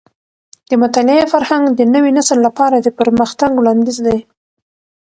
د 0.69 0.71
مطالعې 0.83 1.25
فرهنګ 1.33 1.63
د 1.71 1.81
نوي 1.93 2.11
نسل 2.17 2.37
لپاره 2.47 2.75
د 2.79 2.87
پرمختګ 2.99 3.49
وړاندیز 3.55 3.97
دی. 4.07 4.19